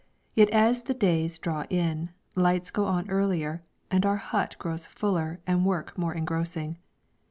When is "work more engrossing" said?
5.63-6.77